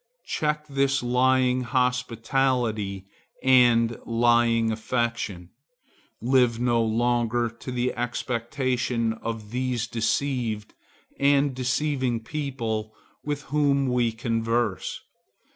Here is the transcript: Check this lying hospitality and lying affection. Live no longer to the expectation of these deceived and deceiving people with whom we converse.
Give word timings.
Check 0.25 0.65
this 0.65 1.03
lying 1.03 1.61
hospitality 1.61 3.05
and 3.43 3.99
lying 4.03 4.71
affection. 4.71 5.51
Live 6.19 6.59
no 6.59 6.81
longer 6.83 7.51
to 7.51 7.71
the 7.71 7.93
expectation 7.95 9.13
of 9.13 9.51
these 9.51 9.85
deceived 9.85 10.73
and 11.19 11.53
deceiving 11.53 12.19
people 12.19 12.95
with 13.23 13.43
whom 13.53 13.89
we 13.89 14.11
converse. 14.11 15.01